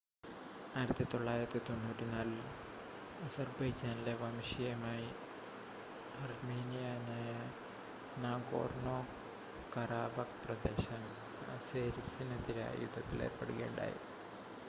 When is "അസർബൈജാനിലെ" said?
3.19-4.13